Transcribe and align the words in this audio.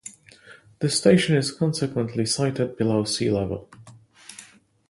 The 0.79 0.89
station 0.89 1.35
is 1.37 1.51
consequently 1.51 2.25
sited 2.25 2.75
below 2.75 3.03
sea 3.03 3.29
level. 3.29 3.69